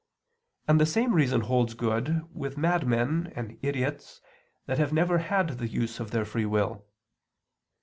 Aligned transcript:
And 0.67 0.81
the 0.81 0.87
same 0.87 1.13
reason 1.13 1.41
holds 1.41 1.75
good 1.75 2.23
with 2.33 2.57
madmen 2.57 3.31
and 3.35 3.59
idiots 3.61 4.19
that 4.65 4.79
have 4.79 4.91
never 4.91 5.19
had 5.19 5.59
the 5.59 5.67
use 5.67 5.99
of 5.99 6.09
their 6.09 6.25
free 6.25 6.47
will. 6.47 6.83